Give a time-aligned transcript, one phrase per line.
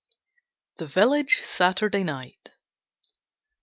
[0.77, 2.49] THE VILLAGE SATURDAY NIGHT.